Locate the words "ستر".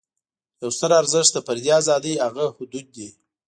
0.77-0.91